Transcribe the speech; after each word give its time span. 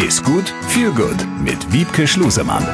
Ist 0.00 0.24
gut, 0.24 0.54
viel 0.68 0.92
gut 0.92 1.26
mit 1.44 1.74
Wiebke 1.74 2.06
Schlusemann. 2.06 2.64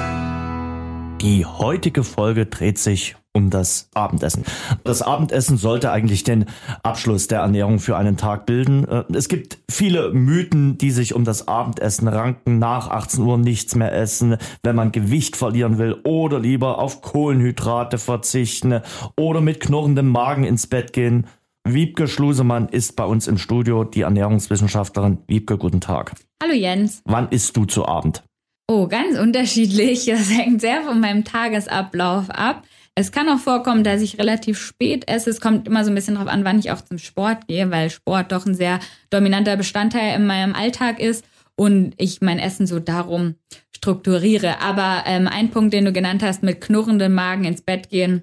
Die 1.20 1.44
heutige 1.44 2.04
Folge 2.04 2.46
dreht 2.46 2.78
sich 2.78 3.16
um 3.32 3.50
das 3.50 3.90
Abendessen. 3.94 4.44
Das 4.84 5.02
Abendessen 5.02 5.56
sollte 5.56 5.90
eigentlich 5.90 6.22
den 6.22 6.44
Abschluss 6.84 7.26
der 7.26 7.40
Ernährung 7.40 7.80
für 7.80 7.96
einen 7.96 8.16
Tag 8.16 8.46
bilden. 8.46 8.86
Äh, 8.86 9.02
es 9.12 9.28
gibt 9.28 9.58
viele 9.68 10.12
Mythen, 10.12 10.78
die 10.78 10.92
sich 10.92 11.14
um 11.14 11.24
das 11.24 11.48
Abendessen 11.48 12.06
ranken. 12.06 12.60
Nach 12.60 12.90
18 12.90 13.24
Uhr 13.24 13.38
nichts 13.38 13.74
mehr 13.74 13.92
essen, 13.92 14.36
wenn 14.62 14.76
man 14.76 14.92
Gewicht 14.92 15.36
verlieren 15.36 15.78
will 15.78 15.96
oder 16.04 16.38
lieber 16.38 16.78
auf 16.78 17.02
Kohlenhydrate 17.02 17.98
verzichten 17.98 18.82
oder 19.16 19.40
mit 19.40 19.58
knurrendem 19.58 20.08
Magen 20.08 20.44
ins 20.44 20.68
Bett 20.68 20.92
gehen. 20.92 21.26
Wiebke 21.68 22.06
Schlusemann 22.06 22.68
ist 22.68 22.94
bei 22.94 23.04
uns 23.04 23.26
im 23.26 23.38
Studio, 23.38 23.82
die 23.82 24.02
Ernährungswissenschaftlerin. 24.02 25.18
Wiebke, 25.26 25.58
guten 25.58 25.80
Tag. 25.80 26.12
Hallo 26.40 26.54
Jens. 26.54 27.02
Wann 27.04 27.28
isst 27.30 27.56
du 27.56 27.64
zu 27.64 27.86
Abend? 27.86 28.22
Oh, 28.68 28.86
ganz 28.86 29.18
unterschiedlich. 29.18 30.06
Das 30.06 30.30
hängt 30.30 30.60
sehr 30.60 30.82
von 30.82 31.00
meinem 31.00 31.24
Tagesablauf 31.24 32.30
ab. 32.30 32.62
Es 32.94 33.10
kann 33.10 33.28
auch 33.28 33.40
vorkommen, 33.40 33.82
dass 33.82 34.00
ich 34.00 34.16
relativ 34.18 34.60
spät 34.60 35.08
esse. 35.08 35.28
Es 35.28 35.40
kommt 35.40 35.66
immer 35.66 35.84
so 35.84 35.90
ein 35.90 35.96
bisschen 35.96 36.14
darauf 36.14 36.30
an, 36.30 36.44
wann 36.44 36.60
ich 36.60 36.70
auch 36.70 36.82
zum 36.82 36.98
Sport 36.98 37.48
gehe, 37.48 37.68
weil 37.72 37.90
Sport 37.90 38.30
doch 38.30 38.46
ein 38.46 38.54
sehr 38.54 38.78
dominanter 39.10 39.56
Bestandteil 39.56 40.14
in 40.14 40.24
meinem 40.24 40.54
Alltag 40.54 41.00
ist 41.00 41.24
und 41.56 41.94
ich 41.98 42.20
mein 42.20 42.38
Essen 42.38 42.68
so 42.68 42.78
darum 42.78 43.34
strukturiere. 43.74 44.60
Aber 44.60 45.02
ähm, 45.06 45.26
ein 45.26 45.50
Punkt, 45.50 45.72
den 45.72 45.84
du 45.84 45.92
genannt 45.92 46.22
hast, 46.22 46.44
mit 46.44 46.60
knurrendem 46.60 47.12
Magen 47.12 47.44
ins 47.44 47.62
Bett 47.62 47.88
gehen, 47.88 48.22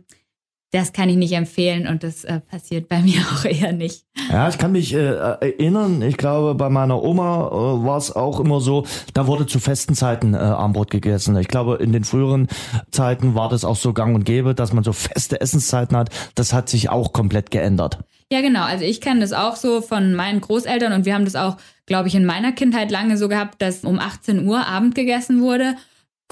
das 0.74 0.92
kann 0.92 1.08
ich 1.08 1.18
nicht 1.18 1.34
empfehlen 1.34 1.88
und 1.88 2.04
das 2.04 2.24
äh, 2.24 2.40
passiert 2.40 2.90
bei 2.90 3.00
mir 3.04 3.22
auch 3.22 3.46
eher 3.46 3.72
nicht. 3.74 4.06
Ja, 4.30 4.50
ich 4.50 4.58
kann 4.58 4.72
mich 4.72 4.94
äh, 4.94 4.98
erinnern, 4.98 6.02
ich 6.02 6.18
glaube, 6.18 6.56
bei 6.56 6.70
meiner 6.70 7.02
Oma 7.02 7.48
äh, 7.48 7.86
war 7.86 7.98
es 7.98 8.14
auch 8.14 8.40
immer 8.40 8.60
so, 8.60 8.86
da 9.14 9.28
wurde 9.28 9.46
zu 9.46 9.60
festen 9.60 9.94
Zeiten 9.94 10.34
äh, 10.34 10.38
Armbrot 10.38 10.90
gegessen. 10.90 11.38
Ich 11.38 11.48
glaube, 11.48 11.76
in 11.76 11.92
den 11.92 12.04
früheren 12.04 12.48
Zeiten 12.92 13.36
war 13.36 13.50
das 13.50 13.66
auch 13.66 13.76
so 13.76 13.94
gang 13.94 14.16
und 14.16 14.26
gäbe, 14.26 14.56
dass 14.56 14.74
man 14.74 14.84
so 14.84 14.94
feste 14.94 15.40
Essenszeiten 15.40 15.96
hat. 15.96 16.10
Das 16.34 16.54
hat 16.54 16.70
sich 16.70 16.90
auch 16.90 17.14
komplett 17.14 17.52
geändert. 17.52 18.00
Ja, 18.32 18.42
genau. 18.42 18.64
Also 18.64 18.84
ich 18.84 19.00
kenne 19.00 19.20
das 19.20 19.32
auch 19.32 19.56
so 19.56 19.82
von 19.82 20.16
meinen 20.16 20.42
Großeltern 20.42 20.92
und 20.94 21.06
wir 21.06 21.14
haben 21.14 21.26
das 21.26 21.36
auch, 21.36 21.58
glaube 21.86 22.08
ich, 22.08 22.16
in 22.16 22.26
meiner 22.26 22.52
Kindheit 22.52 22.90
lange 22.90 23.18
so 23.18 23.30
gehabt, 23.30 23.62
dass 23.62 23.84
um 23.84 24.00
18 24.00 24.48
Uhr 24.48 24.66
Abend 24.66 24.96
gegessen 24.96 25.42
wurde. 25.42 25.76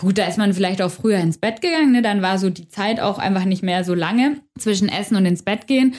Gut, 0.02 0.18
da 0.18 0.26
ist 0.26 0.40
man 0.40 0.52
vielleicht 0.56 0.82
auch 0.82 0.90
früher 0.90 1.20
ins 1.20 1.38
Bett 1.38 1.62
gegangen, 1.62 1.92
ne? 1.92 2.02
dann 2.02 2.24
war 2.24 2.40
so 2.40 2.50
die 2.50 2.68
Zeit 2.68 3.00
auch 3.00 3.20
einfach 3.20 3.46
nicht 3.46 3.62
mehr 3.62 3.84
so 3.84 3.94
lange 3.94 4.38
zwischen 4.58 4.90
Essen 4.90 5.16
und 5.16 5.28
ins 5.28 5.44
Bett 5.44 5.68
gehen. 5.68 5.94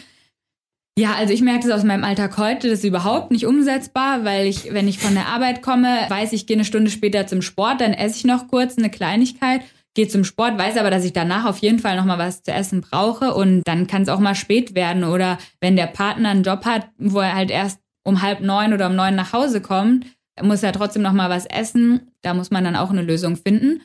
Ja, 0.99 1.15
also 1.15 1.33
ich 1.33 1.41
merke 1.41 1.69
das 1.69 1.79
aus 1.79 1.85
meinem 1.85 2.03
Alltag 2.03 2.37
heute, 2.37 2.69
das 2.69 2.81
ist 2.81 2.85
überhaupt 2.85 3.31
nicht 3.31 3.47
umsetzbar, 3.47 4.25
weil 4.25 4.49
ich, 4.49 4.75
wenn 4.75 4.89
ich 4.89 4.99
von 4.99 5.15
der 5.15 5.29
Arbeit 5.29 5.63
komme, 5.63 5.87
weiß 6.09 6.33
ich, 6.33 6.49
gehe 6.49 6.57
eine 6.57 6.65
Stunde 6.65 6.91
später 6.91 7.29
zum 7.29 7.43
Sport, 7.43 7.81
dann 7.81 7.95
esse 7.95 8.17
ich 8.17 8.25
noch 8.25 8.49
kurz 8.49 8.77
eine 8.77 8.91
Kleinigkeit, 8.91 9.63
gehe 9.95 10.09
zum 10.09 10.25
Sport, 10.25 10.59
weiß 10.59 10.79
aber, 10.79 10.91
dass 10.91 11.05
ich 11.05 11.13
danach 11.13 11.45
auf 11.45 11.59
jeden 11.59 11.79
Fall 11.79 11.97
noch 11.97 12.05
mal 12.05 12.19
was 12.19 12.43
zu 12.43 12.53
essen 12.53 12.81
brauche 12.81 13.33
und 13.33 13.63
dann 13.67 13.87
kann 13.87 14.03
es 14.03 14.09
auch 14.09 14.19
mal 14.19 14.35
spät 14.35 14.75
werden 14.75 15.05
oder 15.05 15.39
wenn 15.61 15.77
der 15.77 15.87
Partner 15.87 16.31
einen 16.31 16.43
Job 16.43 16.65
hat, 16.65 16.89
wo 16.99 17.21
er 17.21 17.37
halt 17.37 17.53
erst 17.53 17.79
um 18.03 18.21
halb 18.21 18.41
neun 18.41 18.73
oder 18.73 18.89
um 18.89 18.97
neun 18.97 19.15
nach 19.15 19.33
Hause 19.33 19.61
kommt, 19.61 20.07
muss 20.41 20.63
er 20.63 20.73
trotzdem 20.73 21.03
noch 21.03 21.13
mal 21.13 21.31
was 21.31 21.47
essen. 21.47 22.11
Da 22.23 22.35
muss 22.35 22.51
man 22.51 22.65
dann 22.65 22.77
auch 22.77 22.91
eine 22.91 23.03
Lösung 23.03 23.37
finden. 23.37 23.83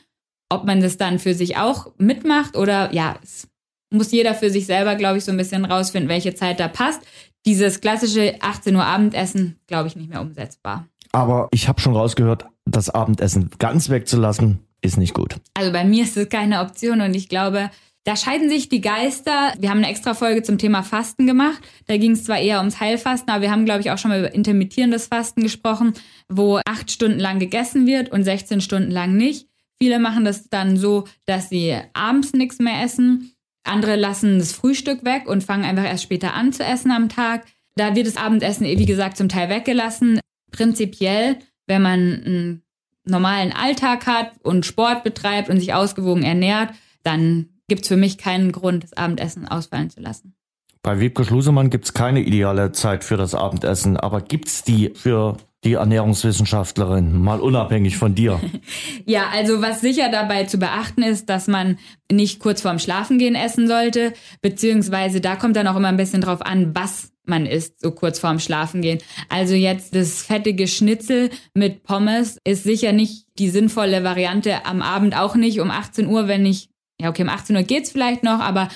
Ob 0.50 0.64
man 0.64 0.80
das 0.80 0.96
dann 0.96 1.18
für 1.18 1.34
sich 1.34 1.56
auch 1.56 1.92
mitmacht 1.98 2.56
oder 2.56 2.92
ja, 2.92 3.16
es 3.22 3.48
muss 3.90 4.12
jeder 4.12 4.34
für 4.34 4.50
sich 4.50 4.66
selber, 4.66 4.94
glaube 4.96 5.18
ich, 5.18 5.24
so 5.24 5.30
ein 5.30 5.36
bisschen 5.36 5.64
rausfinden, 5.64 6.08
welche 6.08 6.34
Zeit 6.34 6.60
da 6.60 6.68
passt. 6.68 7.02
Dieses 7.46 7.80
klassische 7.80 8.36
18 8.40 8.74
Uhr 8.74 8.84
Abendessen, 8.84 9.58
glaube 9.66 9.88
ich, 9.88 9.96
nicht 9.96 10.10
mehr 10.10 10.20
umsetzbar. 10.20 10.86
Aber 11.12 11.48
ich 11.52 11.68
habe 11.68 11.80
schon 11.80 11.96
rausgehört, 11.96 12.46
das 12.66 12.90
Abendessen 12.90 13.50
ganz 13.58 13.88
wegzulassen, 13.88 14.58
ist 14.82 14.98
nicht 14.98 15.14
gut. 15.14 15.36
Also 15.54 15.72
bei 15.72 15.84
mir 15.84 16.04
ist 16.04 16.16
es 16.16 16.28
keine 16.28 16.60
Option 16.60 17.00
und 17.00 17.14
ich 17.14 17.28
glaube, 17.28 17.70
da 18.04 18.16
scheiden 18.16 18.48
sich 18.48 18.68
die 18.68 18.80
Geister. 18.80 19.52
Wir 19.58 19.70
haben 19.70 19.78
eine 19.78 19.90
extra 19.90 20.14
Folge 20.14 20.42
zum 20.42 20.56
Thema 20.56 20.82
Fasten 20.82 21.26
gemacht. 21.26 21.60
Da 21.86 21.96
ging 21.96 22.12
es 22.12 22.24
zwar 22.24 22.38
eher 22.38 22.58
ums 22.58 22.80
Heilfasten, 22.80 23.30
aber 23.30 23.42
wir 23.42 23.50
haben, 23.50 23.64
glaube 23.64 23.80
ich, 23.80 23.90
auch 23.90 23.98
schon 23.98 24.10
mal 24.10 24.20
über 24.20 24.34
intermittierendes 24.34 25.08
Fasten 25.08 25.42
gesprochen, 25.42 25.94
wo 26.28 26.60
acht 26.66 26.90
Stunden 26.90 27.18
lang 27.18 27.38
gegessen 27.38 27.86
wird 27.86 28.10
und 28.10 28.24
16 28.24 28.60
Stunden 28.60 28.90
lang 28.90 29.14
nicht. 29.16 29.48
Viele 29.80 29.98
machen 29.98 30.24
das 30.24 30.48
dann 30.48 30.76
so, 30.76 31.04
dass 31.26 31.48
sie 31.48 31.76
abends 31.92 32.32
nichts 32.32 32.58
mehr 32.58 32.82
essen. 32.82 33.32
Andere 33.64 33.96
lassen 33.96 34.38
das 34.38 34.52
Frühstück 34.52 35.04
weg 35.04 35.28
und 35.28 35.44
fangen 35.44 35.64
einfach 35.64 35.84
erst 35.84 36.02
später 36.02 36.34
an 36.34 36.52
zu 36.52 36.64
essen 36.64 36.90
am 36.90 37.08
Tag. 37.08 37.46
Da 37.76 37.94
wird 37.94 38.06
das 38.06 38.16
Abendessen, 38.16 38.66
wie 38.66 38.86
gesagt, 38.86 39.16
zum 39.16 39.28
Teil 39.28 39.48
weggelassen. 39.48 40.20
Prinzipiell, 40.50 41.38
wenn 41.66 41.82
man 41.82 41.92
einen 42.24 42.62
normalen 43.04 43.52
Alltag 43.52 44.06
hat 44.06 44.32
und 44.42 44.66
Sport 44.66 45.04
betreibt 45.04 45.48
und 45.48 45.60
sich 45.60 45.74
ausgewogen 45.74 46.24
ernährt, 46.24 46.70
dann 47.04 47.50
gibt 47.68 47.82
es 47.82 47.88
für 47.88 47.96
mich 47.96 48.18
keinen 48.18 48.50
Grund, 48.50 48.82
das 48.82 48.94
Abendessen 48.94 49.46
ausfallen 49.46 49.90
zu 49.90 50.00
lassen. 50.00 50.34
Bei 50.82 51.00
Wiebke 51.00 51.24
Schlusemann 51.24 51.70
gibt 51.70 51.84
es 51.84 51.94
keine 51.94 52.20
ideale 52.20 52.72
Zeit 52.72 53.04
für 53.04 53.16
das 53.16 53.34
Abendessen, 53.34 53.96
aber 53.96 54.22
gibt 54.22 54.48
es 54.48 54.62
die 54.62 54.90
für 54.94 55.36
die 55.64 55.74
Ernährungswissenschaftlerin, 55.74 57.20
mal 57.20 57.40
unabhängig 57.40 57.96
von 57.96 58.14
dir? 58.14 58.40
ja, 59.06 59.28
also 59.32 59.60
was 59.60 59.80
sicher 59.80 60.08
dabei 60.10 60.44
zu 60.44 60.58
beachten 60.58 61.02
ist, 61.02 61.28
dass 61.28 61.48
man 61.48 61.78
nicht 62.10 62.38
kurz 62.38 62.62
vorm 62.62 62.78
Schlafengehen 62.78 63.34
essen 63.34 63.66
sollte, 63.66 64.12
beziehungsweise 64.40 65.20
da 65.20 65.36
kommt 65.36 65.56
dann 65.56 65.66
auch 65.66 65.76
immer 65.76 65.88
ein 65.88 65.96
bisschen 65.96 66.20
drauf 66.20 66.42
an, 66.42 66.74
was 66.74 67.12
man 67.24 67.44
isst, 67.44 67.80
so 67.80 67.90
kurz 67.90 68.18
vorm 68.18 68.38
Schlafengehen. 68.38 69.00
Also 69.28 69.54
jetzt 69.54 69.94
das 69.94 70.22
fettige 70.22 70.66
Schnitzel 70.66 71.30
mit 71.54 71.82
Pommes 71.82 72.38
ist 72.44 72.62
sicher 72.62 72.92
nicht 72.92 73.26
die 73.38 73.50
sinnvolle 73.50 74.02
Variante 74.04 74.64
am 74.64 74.80
Abend, 74.80 75.16
auch 75.16 75.34
nicht 75.34 75.60
um 75.60 75.70
18 75.70 76.06
Uhr, 76.06 76.28
wenn 76.28 76.46
ich, 76.46 76.70
ja 77.00 77.10
okay, 77.10 77.22
um 77.22 77.28
18 77.28 77.56
Uhr 77.56 77.62
geht's 77.62 77.90
vielleicht 77.90 78.22
noch, 78.22 78.40
aber 78.40 78.68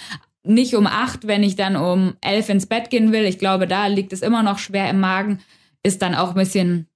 nicht 0.45 0.75
um 0.75 0.87
8, 0.87 1.27
wenn 1.27 1.43
ich 1.43 1.57
dann 1.57 1.77
um 1.77 2.15
11 2.21 2.49
ins 2.49 2.67
Bett 2.67 2.91
gehen 2.91 3.13
will. 3.13 3.25
Ich 3.25 3.39
glaube, 3.39 3.67
da 3.67 3.87
liegt 3.87 4.13
es 4.13 4.23
immer 4.23 4.43
noch 4.43 4.59
schwer 4.59 4.91
im 4.91 5.01
Magen 5.01 5.39
ist 5.83 6.03
dann 6.03 6.15
auch 6.15 6.31
ein 6.31 6.35
bisschen 6.35 6.89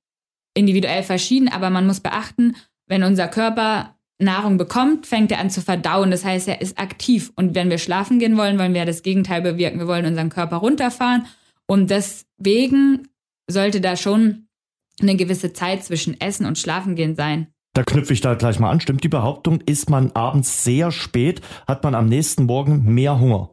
individuell 0.54 1.02
verschieden, 1.02 1.48
aber 1.48 1.70
man 1.70 1.86
muss 1.86 2.00
beachten, 2.00 2.56
wenn 2.86 3.02
unser 3.02 3.28
Körper 3.28 3.96
Nahrung 4.18 4.56
bekommt, 4.56 5.06
fängt 5.06 5.30
er 5.30 5.40
an 5.40 5.50
zu 5.50 5.60
verdauen. 5.60 6.10
Das 6.10 6.24
heißt, 6.24 6.48
er 6.48 6.60
ist 6.60 6.78
aktiv. 6.78 7.32
Und 7.36 7.54
wenn 7.54 7.68
wir 7.68 7.78
schlafen 7.78 8.18
gehen 8.18 8.36
wollen, 8.36 8.58
wollen 8.58 8.72
wir 8.72 8.86
das 8.86 9.02
Gegenteil 9.02 9.42
bewirken. 9.42 9.78
Wir 9.78 9.88
wollen 9.88 10.06
unseren 10.06 10.30
Körper 10.30 10.56
runterfahren. 10.56 11.26
Und 11.66 11.90
deswegen 11.90 13.08
sollte 13.48 13.80
da 13.80 13.96
schon 13.96 14.48
eine 15.00 15.16
gewisse 15.16 15.52
Zeit 15.52 15.84
zwischen 15.84 16.18
Essen 16.18 16.46
und 16.46 16.58
Schlafen 16.58 16.94
gehen 16.94 17.14
sein. 17.14 17.48
Da 17.74 17.82
knüpfe 17.82 18.14
ich 18.14 18.22
da 18.22 18.32
gleich 18.34 18.58
mal 18.58 18.70
an. 18.70 18.80
Stimmt 18.80 19.04
die 19.04 19.08
Behauptung, 19.08 19.60
ist 19.60 19.90
man 19.90 20.12
abends 20.12 20.64
sehr 20.64 20.90
spät, 20.90 21.42
hat 21.66 21.84
man 21.84 21.94
am 21.94 22.08
nächsten 22.08 22.44
Morgen 22.44 22.94
mehr 22.94 23.20
Hunger? 23.20 23.50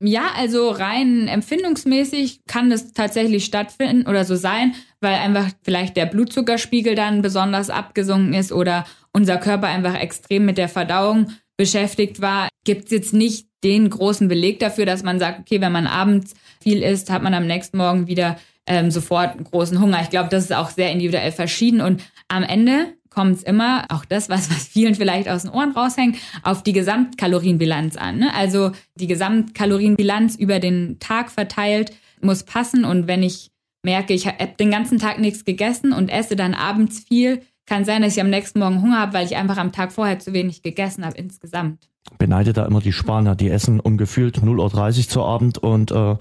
Ja, 0.00 0.32
also 0.36 0.70
rein 0.70 1.28
empfindungsmäßig 1.28 2.40
kann 2.46 2.70
es 2.72 2.92
tatsächlich 2.92 3.44
stattfinden 3.44 4.06
oder 4.08 4.24
so 4.24 4.34
sein, 4.34 4.74
weil 5.00 5.14
einfach 5.14 5.48
vielleicht 5.62 5.96
der 5.96 6.06
Blutzuckerspiegel 6.06 6.94
dann 6.94 7.22
besonders 7.22 7.70
abgesunken 7.70 8.34
ist 8.34 8.52
oder 8.52 8.84
unser 9.12 9.36
Körper 9.38 9.68
einfach 9.68 9.94
extrem 9.94 10.44
mit 10.44 10.58
der 10.58 10.68
Verdauung 10.68 11.28
beschäftigt 11.56 12.20
war. 12.20 12.48
Gibt 12.64 12.86
es 12.86 12.90
jetzt 12.90 13.14
nicht 13.14 13.46
den 13.62 13.88
großen 13.88 14.28
Beleg 14.28 14.58
dafür, 14.58 14.84
dass 14.84 15.02
man 15.02 15.18
sagt, 15.18 15.40
okay, 15.40 15.60
wenn 15.60 15.72
man 15.72 15.86
abends 15.86 16.34
viel 16.60 16.82
isst, 16.82 17.10
hat 17.10 17.22
man 17.22 17.32
am 17.32 17.46
nächsten 17.46 17.78
Morgen 17.78 18.06
wieder 18.08 18.36
ähm, 18.66 18.90
sofort 18.90 19.32
einen 19.32 19.44
großen 19.44 19.80
Hunger. 19.80 20.00
Ich 20.02 20.10
glaube, 20.10 20.28
das 20.28 20.44
ist 20.44 20.54
auch 20.54 20.70
sehr 20.70 20.90
individuell 20.90 21.32
verschieden 21.32 21.80
und 21.80 22.02
am 22.28 22.42
Ende 22.42 22.94
kommt 23.14 23.36
es 23.36 23.42
immer, 23.42 23.84
auch 23.88 24.04
das, 24.04 24.28
was, 24.28 24.50
was 24.50 24.66
vielen 24.66 24.94
vielleicht 24.94 25.28
aus 25.28 25.42
den 25.42 25.50
Ohren 25.50 25.72
raushängt, 25.72 26.16
auf 26.42 26.62
die 26.62 26.72
Gesamtkalorienbilanz 26.72 27.96
an. 27.96 28.18
Ne? 28.18 28.34
Also 28.34 28.72
die 28.96 29.06
Gesamtkalorienbilanz 29.06 30.36
über 30.36 30.58
den 30.58 30.98
Tag 30.98 31.30
verteilt 31.30 31.92
muss 32.20 32.42
passen. 32.42 32.84
Und 32.84 33.06
wenn 33.06 33.22
ich 33.22 33.50
merke, 33.82 34.12
ich 34.12 34.26
habe 34.26 34.54
den 34.58 34.70
ganzen 34.70 34.98
Tag 34.98 35.18
nichts 35.18 35.44
gegessen 35.44 35.92
und 35.92 36.08
esse 36.08 36.36
dann 36.36 36.54
abends 36.54 37.00
viel, 37.00 37.42
kann 37.66 37.84
sein, 37.84 38.02
dass 38.02 38.16
ich 38.16 38.20
am 38.20 38.30
nächsten 38.30 38.58
Morgen 38.58 38.82
Hunger 38.82 39.00
habe, 39.00 39.14
weil 39.14 39.26
ich 39.26 39.36
einfach 39.36 39.56
am 39.56 39.72
Tag 39.72 39.92
vorher 39.92 40.18
zu 40.18 40.32
wenig 40.32 40.62
gegessen 40.62 41.04
habe 41.04 41.16
insgesamt. 41.16 41.88
Beneide 42.18 42.52
da 42.52 42.66
immer 42.66 42.80
die 42.80 42.92
Spanier, 42.92 43.34
die 43.34 43.48
essen 43.48 43.80
umgefühlt 43.80 44.38
0.30 44.38 44.98
Uhr 44.98 45.08
zu 45.08 45.22
Abend 45.22 45.56
und 45.58 45.90
äh, 45.90 46.16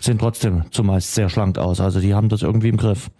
sehen 0.00 0.18
trotzdem 0.18 0.64
zumeist 0.72 1.14
sehr 1.14 1.28
schlank 1.28 1.58
aus. 1.58 1.80
Also 1.80 2.00
die 2.00 2.14
haben 2.14 2.28
das 2.28 2.42
irgendwie 2.42 2.68
im 2.68 2.76
Griff. 2.76 3.10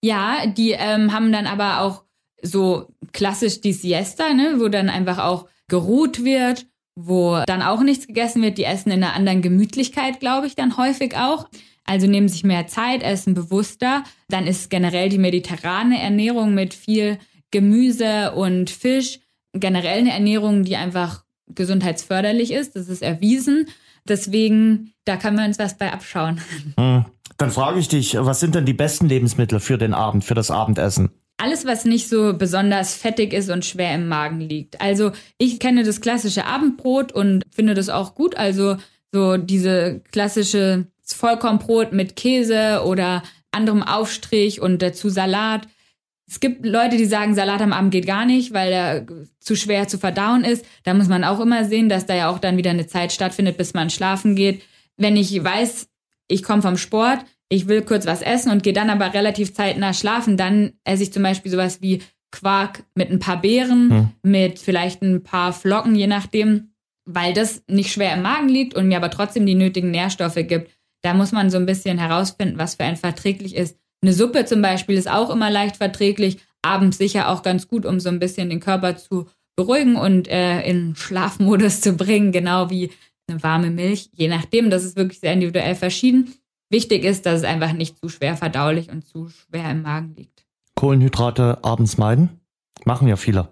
Ja, 0.00 0.46
die 0.46 0.72
ähm, 0.72 1.12
haben 1.12 1.32
dann 1.32 1.46
aber 1.46 1.80
auch 1.80 2.04
so 2.42 2.88
klassisch 3.12 3.60
die 3.60 3.72
Siesta, 3.72 4.32
ne, 4.34 4.56
wo 4.58 4.68
dann 4.68 4.88
einfach 4.88 5.18
auch 5.18 5.46
geruht 5.68 6.24
wird, 6.24 6.66
wo 6.94 7.42
dann 7.46 7.62
auch 7.62 7.82
nichts 7.82 8.06
gegessen 8.06 8.42
wird. 8.42 8.58
Die 8.58 8.64
essen 8.64 8.90
in 8.90 9.02
einer 9.02 9.14
anderen 9.14 9.42
Gemütlichkeit, 9.42 10.20
glaube 10.20 10.46
ich, 10.46 10.54
dann 10.54 10.76
häufig 10.76 11.16
auch. 11.16 11.48
Also 11.84 12.06
nehmen 12.06 12.28
sich 12.28 12.44
mehr 12.44 12.66
Zeit, 12.66 13.02
essen 13.02 13.34
bewusster. 13.34 14.04
Dann 14.28 14.46
ist 14.46 14.70
generell 14.70 15.08
die 15.08 15.18
mediterrane 15.18 16.00
Ernährung 16.00 16.54
mit 16.54 16.74
viel 16.74 17.18
Gemüse 17.50 18.32
und 18.32 18.70
Fisch 18.70 19.20
generell 19.52 20.00
eine 20.00 20.12
Ernährung, 20.12 20.64
die 20.64 20.76
einfach 20.76 21.24
gesundheitsförderlich 21.48 22.52
ist. 22.52 22.74
Das 22.74 22.88
ist 22.88 23.02
erwiesen. 23.02 23.68
Deswegen, 24.08 24.92
da 25.04 25.16
kann 25.16 25.34
man 25.34 25.48
uns 25.48 25.58
was 25.58 25.78
bei 25.78 25.92
abschauen. 25.92 26.40
Hm. 26.78 27.04
Dann 27.36 27.50
frage 27.50 27.80
ich 27.80 27.88
dich, 27.88 28.16
was 28.18 28.40
sind 28.40 28.54
denn 28.54 28.66
die 28.66 28.74
besten 28.74 29.08
Lebensmittel 29.08 29.60
für 29.60 29.78
den 29.78 29.94
Abend, 29.94 30.24
für 30.24 30.34
das 30.34 30.50
Abendessen? 30.50 31.10
Alles, 31.36 31.66
was 31.66 31.84
nicht 31.84 32.08
so 32.08 32.34
besonders 32.34 32.94
fettig 32.94 33.32
ist 33.32 33.50
und 33.50 33.64
schwer 33.64 33.94
im 33.94 34.08
Magen 34.08 34.40
liegt. 34.40 34.80
Also 34.80 35.12
ich 35.38 35.58
kenne 35.58 35.82
das 35.82 36.00
klassische 36.00 36.46
Abendbrot 36.46 37.12
und 37.12 37.42
finde 37.50 37.74
das 37.74 37.88
auch 37.88 38.14
gut. 38.14 38.36
Also 38.36 38.76
so 39.12 39.36
diese 39.36 40.00
klassische 40.12 40.86
Vollkornbrot 41.04 41.92
mit 41.92 42.16
Käse 42.16 42.82
oder 42.84 43.22
anderem 43.52 43.82
Aufstrich 43.82 44.60
und 44.60 44.82
dazu 44.82 45.08
Salat. 45.08 45.68
Es 46.26 46.40
gibt 46.40 46.64
Leute, 46.64 46.96
die 46.96 47.04
sagen, 47.04 47.34
Salat 47.34 47.60
am 47.60 47.72
Abend 47.72 47.90
geht 47.90 48.06
gar 48.06 48.24
nicht, 48.24 48.54
weil 48.54 48.72
er 48.72 49.06
zu 49.38 49.56
schwer 49.56 49.86
zu 49.88 49.98
verdauen 49.98 50.44
ist. 50.44 50.64
Da 50.84 50.94
muss 50.94 51.08
man 51.08 51.22
auch 51.22 51.40
immer 51.40 51.64
sehen, 51.64 51.88
dass 51.88 52.06
da 52.06 52.14
ja 52.14 52.30
auch 52.30 52.38
dann 52.38 52.56
wieder 52.56 52.70
eine 52.70 52.86
Zeit 52.86 53.12
stattfindet, 53.12 53.56
bis 53.58 53.74
man 53.74 53.90
schlafen 53.90 54.34
geht. 54.34 54.62
Wenn 54.96 55.16
ich 55.16 55.42
weiß, 55.42 55.88
ich 56.28 56.42
komme 56.42 56.62
vom 56.62 56.76
Sport, 56.76 57.24
ich 57.48 57.68
will 57.68 57.82
kurz 57.82 58.06
was 58.06 58.22
essen 58.22 58.50
und 58.50 58.62
gehe 58.62 58.72
dann 58.72 58.90
aber 58.90 59.14
relativ 59.14 59.54
zeitnah 59.54 59.92
schlafen, 59.92 60.36
dann 60.36 60.72
esse 60.84 61.02
ich 61.02 61.12
zum 61.12 61.22
Beispiel 61.22 61.50
sowas 61.50 61.82
wie 61.82 62.02
Quark 62.32 62.84
mit 62.94 63.10
ein 63.10 63.20
paar 63.20 63.40
Beeren, 63.40 63.90
hm. 63.90 64.08
mit 64.22 64.58
vielleicht 64.58 65.02
ein 65.02 65.22
paar 65.22 65.52
Flocken, 65.52 65.94
je 65.94 66.06
nachdem, 66.06 66.74
weil 67.04 67.32
das 67.32 67.62
nicht 67.68 67.92
schwer 67.92 68.14
im 68.14 68.22
Magen 68.22 68.48
liegt 68.48 68.74
und 68.74 68.88
mir 68.88 68.96
aber 68.96 69.10
trotzdem 69.10 69.46
die 69.46 69.54
nötigen 69.54 69.90
Nährstoffe 69.90 70.38
gibt. 70.46 70.70
Da 71.02 71.14
muss 71.14 71.32
man 71.32 71.50
so 71.50 71.58
ein 71.58 71.66
bisschen 71.66 71.98
herausfinden, 71.98 72.58
was 72.58 72.76
für 72.76 72.84
ein 72.84 72.96
verträglich 72.96 73.54
ist. 73.54 73.78
Eine 74.02 74.12
Suppe 74.12 74.46
zum 74.46 74.62
Beispiel 74.62 74.96
ist 74.96 75.10
auch 75.10 75.30
immer 75.30 75.50
leicht 75.50 75.76
verträglich, 75.76 76.38
abends 76.62 76.98
sicher 76.98 77.28
auch 77.28 77.42
ganz 77.42 77.68
gut, 77.68 77.86
um 77.86 78.00
so 78.00 78.08
ein 78.08 78.18
bisschen 78.18 78.50
den 78.50 78.60
Körper 78.60 78.96
zu 78.96 79.28
beruhigen 79.56 79.96
und 79.96 80.28
äh, 80.28 80.62
in 80.62 80.96
Schlafmodus 80.96 81.80
zu 81.82 81.92
bringen, 81.92 82.32
genau 82.32 82.70
wie 82.70 82.90
eine 83.28 83.42
warme 83.42 83.70
Milch. 83.70 84.10
Je 84.12 84.28
nachdem, 84.28 84.70
das 84.70 84.84
ist 84.84 84.96
wirklich 84.96 85.20
sehr 85.20 85.32
individuell 85.32 85.74
verschieden. 85.74 86.34
Wichtig 86.74 87.04
ist, 87.04 87.24
dass 87.24 87.38
es 87.38 87.44
einfach 87.44 87.72
nicht 87.72 88.00
zu 88.00 88.08
schwer 88.08 88.36
verdaulich 88.36 88.90
und 88.90 89.06
zu 89.06 89.28
schwer 89.28 89.70
im 89.70 89.82
Magen 89.82 90.16
liegt. 90.16 90.44
Kohlenhydrate 90.74 91.62
abends 91.62 91.98
meiden? 91.98 92.40
Machen 92.84 93.06
ja 93.06 93.14
viele. 93.14 93.50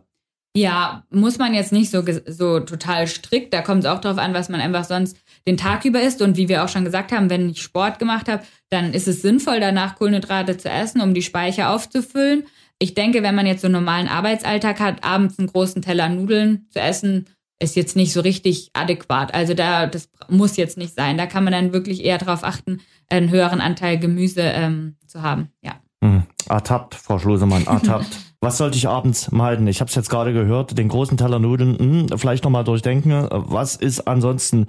Ja, 0.57 1.05
muss 1.09 1.39
man 1.39 1.55
jetzt 1.55 1.71
nicht 1.71 1.93
so, 1.93 2.03
so 2.27 2.59
total 2.59 3.07
strikt. 3.07 3.55
Da 3.55 3.63
kommt 3.63 3.85
es 3.85 3.87
auch 3.89 4.01
darauf 4.01 4.19
an, 4.19 4.35
was 4.35 4.49
man 4.49 4.61
einfach 4.61 4.83
sonst 4.83 5.17
den 5.47 5.57
Tag 5.57 5.85
über 5.85 6.03
isst. 6.03 6.21
Und 6.21 6.37
wie 6.37 6.49
wir 6.49 6.65
auch 6.65 6.69
schon 6.69 6.85
gesagt 6.85 7.13
haben, 7.13 7.31
wenn 7.31 7.51
ich 7.51 7.63
Sport 7.63 8.01
gemacht 8.01 8.29
habe, 8.29 8.43
dann 8.71 8.93
ist 8.93 9.07
es 9.07 9.23
sinnvoll, 9.23 9.61
danach 9.61 9.95
Kohlenhydrate 9.95 10.57
zu 10.57 10.69
essen, 10.69 11.01
um 11.01 11.15
die 11.15 11.23
Speicher 11.23 11.71
aufzufüllen. 11.71 12.43
Ich 12.81 12.95
denke, 12.95 13.23
wenn 13.23 13.37
man 13.37 13.47
jetzt 13.47 13.61
so 13.61 13.69
einen 13.69 13.75
normalen 13.75 14.09
Arbeitsalltag 14.09 14.81
hat, 14.81 15.05
abends 15.05 15.39
einen 15.39 15.47
großen 15.47 15.81
Teller 15.81 16.09
Nudeln 16.09 16.67
zu 16.71 16.81
essen, 16.81 17.27
ist 17.63 17.77
jetzt 17.77 17.97
nicht 17.97 18.13
so 18.13 18.21
richtig 18.21 18.71
adäquat. 18.73 19.33
Also 19.35 19.55
da, 19.55 19.87
das 19.87 20.11
muss 20.29 20.57
jetzt 20.57 20.77
nicht 20.77 20.95
sein. 20.95 21.17
Da 21.17 21.27
kann 21.27 21.45
man 21.45 21.53
dann 21.53 21.73
wirklich 21.73 22.05
eher 22.05 22.19
darauf 22.19 22.45
achten, 22.45 22.81
einen 23.09 23.31
höheren 23.31 23.61
Anteil 23.61 23.99
Gemüse 23.99 24.43
ähm, 24.43 24.97
zu 25.07 25.23
haben. 25.23 25.49
Ja. 25.63 25.75
Mhm. 26.01 26.25
Ertappt, 26.49 26.95
Frau 26.95 27.19
Schlosemann, 27.19 27.67
ertappt. 27.67 28.19
Was 28.41 28.59
sollte 28.59 28.77
ich 28.77 28.89
abends 28.89 29.31
meiden? 29.31 29.69
Ich 29.69 29.81
habe 29.81 29.89
es 29.89 29.95
jetzt 29.95 30.11
gerade 30.11 30.33
gehört, 30.33 30.77
den 30.77 30.89
großen 30.89 31.17
Teller 31.17 31.39
Nudeln, 31.39 31.79
hm, 31.79 32.19
vielleicht 32.19 32.43
nochmal 32.43 32.65
durchdenken. 32.65 33.29
Was 33.31 33.77
ist 33.77 34.09
ansonsten 34.09 34.67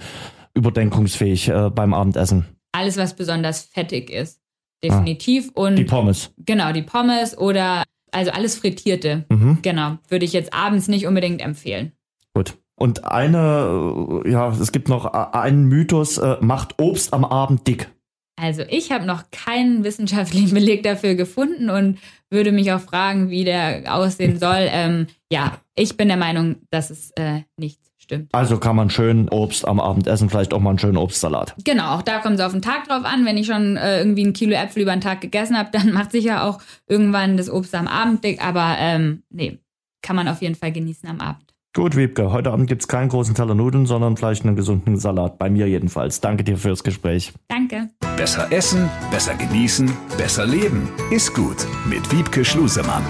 überdenkungsfähig 0.54 1.50
äh, 1.50 1.72
beim 1.72 1.96
Abendessen? 1.96 2.46
Alles, 2.72 2.98
was 2.98 3.16
besonders 3.16 3.64
fettig 3.64 4.12
ist. 4.12 4.40
Definitiv. 4.84 5.50
Ah, 5.56 5.62
und 5.62 5.76
die 5.78 5.86
Pommes. 5.86 6.32
Genau, 6.38 6.72
die 6.72 6.84
Pommes 6.84 7.36
oder 7.36 7.84
also 8.12 8.32
alles 8.32 8.56
Frittierte. 8.56 9.26
Mhm. 9.30 9.60
Genau. 9.64 9.98
Würde 10.08 10.26
ich 10.26 10.34
jetzt 10.34 10.54
abends 10.54 10.88
nicht 10.88 11.08
unbedingt 11.08 11.42
empfehlen. 11.42 11.94
Gut. 12.36 12.58
Und 12.76 13.06
eine, 13.06 14.24
äh, 14.26 14.32
ja, 14.32 14.50
es 14.50 14.72
gibt 14.72 14.90
noch 14.90 15.06
einen 15.06 15.66
Mythos, 15.66 16.18
äh, 16.18 16.38
macht 16.42 16.80
Obst 16.82 17.14
am 17.14 17.24
Abend 17.24 17.68
dick. 17.68 17.90
Also 18.36 18.64
ich 18.68 18.92
habe 18.92 19.06
noch 19.06 19.26
keinen 19.32 19.84
wissenschaftlichen 19.84 20.54
Beleg 20.54 20.84
dafür 20.84 21.16
gefunden 21.16 21.70
und 21.70 22.00
würde 22.30 22.52
mich 22.52 22.72
auch 22.72 22.82
fragen, 22.82 23.30
wie 23.30 23.44
der 23.44 23.84
aussehen 23.94 24.40
soll. 24.40 24.54
Ähm, 24.74 25.08
ja, 25.32 25.60
ich 25.76 25.98
bin 25.98 26.08
der 26.08 26.18
Meinung, 26.18 26.56
dass 26.72 26.90
es 26.90 27.12
äh, 27.12 27.42
nicht 27.58 27.80
stimmt. 27.98 28.34
Also 28.34 28.58
kann 28.58 28.76
man 28.76 28.90
schön 28.90 29.30
Obst 29.30 29.68
am 29.68 29.80
Abend 29.80 30.08
essen, 30.08 30.30
vielleicht 30.30 30.54
auch 30.54 30.60
mal 30.60 30.72
einen 30.72 30.80
schönen 30.80 30.98
Obstsalat. 30.98 31.54
Genau, 31.64 31.96
auch 31.96 32.02
da 32.02 32.20
kommt 32.20 32.40
es 32.40 32.46
auf 32.46 32.54
den 32.54 32.62
Tag 32.62 32.88
drauf 32.88 33.06
an. 33.06 33.26
Wenn 33.26 33.38
ich 33.38 33.46
schon 33.46 33.78
äh, 33.78 34.00
irgendwie 34.00 34.26
ein 34.26 34.34
Kilo 34.34 34.54
Äpfel 34.54 34.82
über 34.82 34.94
den 34.94 35.02
Tag 35.02 35.22
gegessen 35.22 35.58
habe, 35.58 35.70
dann 35.74 35.92
macht 35.92 36.12
sicher 36.12 36.44
auch 36.44 36.60
irgendwann 36.88 37.38
das 37.38 37.50
Obst 37.50 37.76
am 37.76 37.88
Abend 37.88 38.24
dick. 38.24 38.44
Aber 38.44 38.76
ähm, 38.80 39.24
nee, 39.30 39.60
kann 40.02 40.16
man 40.16 40.28
auf 40.28 40.42
jeden 40.42 40.56
Fall 40.56 40.72
genießen 40.72 41.08
am 41.08 41.20
Abend. 41.20 41.53
Gut, 41.76 41.96
Wiebke, 41.96 42.32
heute 42.32 42.52
Abend 42.52 42.68
gibt 42.68 42.84
es 42.84 42.88
keinen 42.88 43.10
großen 43.10 43.34
Teller 43.34 43.56
Nudeln, 43.56 43.88
sondern 43.88 44.16
vielleicht 44.16 44.46
einen 44.46 44.56
gesunden 44.56 44.98
Salat. 45.00 45.40
Bei 45.40 45.50
mir 45.50 45.68
jedenfalls. 45.68 46.22
Danke 46.22 46.44
dir 46.44 46.56
fürs 46.56 46.84
Gespräch. 46.84 47.34
Danke. 47.48 47.90
Besser 48.16 48.52
essen, 48.52 48.88
besser 49.10 49.34
genießen, 49.34 49.92
besser 50.16 50.46
leben. 50.46 50.88
Ist 51.10 51.34
gut 51.34 51.66
mit 51.90 52.12
Wiebke 52.12 52.46
Schlusemann. 52.46 53.04